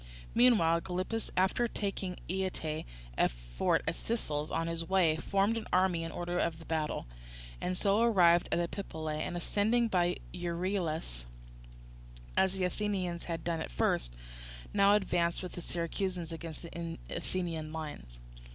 Meanwhile 0.33 0.81
Gylippus, 0.81 1.29
after 1.37 1.67
taking 1.67 2.17
Ietae, 2.27 2.85
a 3.19 3.29
fort 3.29 3.81
of 3.87 4.07
the 4.07 4.15
Sicels, 4.15 4.49
on 4.49 4.65
his 4.65 4.83
way, 4.83 5.15
formed 5.17 5.57
his 5.57 5.65
army 5.71 6.03
in 6.03 6.11
order 6.11 6.39
of 6.39 6.67
battle, 6.67 7.05
and 7.61 7.77
so 7.77 8.01
arrived 8.01 8.49
at 8.51 8.57
Epipolae, 8.57 9.21
and 9.21 9.37
ascending 9.37 9.89
by 9.89 10.17
Euryelus, 10.33 11.25
as 12.35 12.53
the 12.57 12.63
Athenians 12.63 13.25
had 13.25 13.43
done 13.43 13.61
at 13.61 13.69
first, 13.69 14.15
now 14.73 14.95
advanced 14.95 15.43
with 15.43 15.51
the 15.51 15.61
Syracusans 15.61 16.31
against 16.31 16.63
the 16.63 16.97
Athenian 17.11 17.71
lines. 17.71 18.17